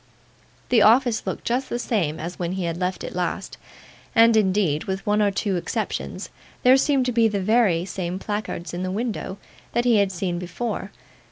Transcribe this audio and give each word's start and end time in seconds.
The 0.69 0.81
office 0.81 1.27
looked 1.27 1.45
just 1.45 1.69
the 1.69 1.77
same 1.77 2.19
as 2.19 2.39
when 2.39 2.53
he 2.53 2.63
had 2.63 2.77
left 2.79 3.03
it 3.03 3.13
last, 3.13 3.59
and, 4.15 4.35
indeed, 4.35 4.85
with 4.85 5.05
one 5.05 5.21
or 5.21 5.29
two 5.29 5.57
exceptions, 5.57 6.31
there 6.63 6.75
seemed 6.75 7.05
to 7.05 7.11
be 7.11 7.27
the 7.27 7.39
very 7.39 7.85
same 7.85 8.17
placards 8.17 8.73
in 8.73 8.81
the 8.81 8.89
window 8.89 9.37
that 9.73 9.85
he 9.85 9.97
had 9.97 10.11
seen 10.11 10.39
before. 10.39 10.89